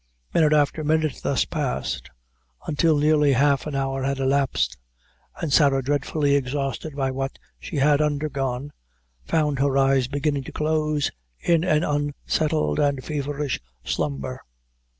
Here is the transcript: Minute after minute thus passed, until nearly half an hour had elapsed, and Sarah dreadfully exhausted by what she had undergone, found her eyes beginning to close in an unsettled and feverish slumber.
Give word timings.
Minute 0.33 0.51
after 0.53 0.83
minute 0.83 1.19
thus 1.21 1.45
passed, 1.45 2.09
until 2.65 2.97
nearly 2.97 3.33
half 3.33 3.67
an 3.67 3.75
hour 3.75 4.01
had 4.01 4.17
elapsed, 4.17 4.75
and 5.39 5.53
Sarah 5.53 5.83
dreadfully 5.83 6.33
exhausted 6.33 6.95
by 6.95 7.11
what 7.11 7.37
she 7.59 7.75
had 7.75 8.01
undergone, 8.01 8.73
found 9.25 9.59
her 9.59 9.77
eyes 9.77 10.07
beginning 10.07 10.43
to 10.45 10.51
close 10.51 11.11
in 11.39 11.63
an 11.63 11.83
unsettled 11.83 12.79
and 12.79 13.03
feverish 13.03 13.59
slumber. 13.83 14.39